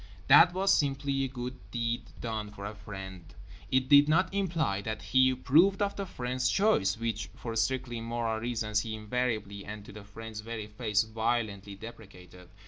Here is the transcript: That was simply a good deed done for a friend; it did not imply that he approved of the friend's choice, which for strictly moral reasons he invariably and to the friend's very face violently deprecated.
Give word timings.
That 0.25 0.51
was 0.51 0.73
simply 0.73 1.23
a 1.25 1.27
good 1.27 1.59
deed 1.69 2.05
done 2.21 2.49
for 2.49 2.65
a 2.65 2.73
friend; 2.73 3.23
it 3.69 3.87
did 3.87 4.09
not 4.09 4.33
imply 4.33 4.81
that 4.81 5.03
he 5.03 5.29
approved 5.29 5.79
of 5.79 5.95
the 5.95 6.07
friend's 6.07 6.49
choice, 6.49 6.97
which 6.97 7.29
for 7.35 7.55
strictly 7.55 8.01
moral 8.01 8.39
reasons 8.39 8.79
he 8.79 8.95
invariably 8.95 9.63
and 9.63 9.85
to 9.85 9.91
the 9.91 10.03
friend's 10.03 10.39
very 10.39 10.65
face 10.65 11.03
violently 11.03 11.75
deprecated. 11.75 12.49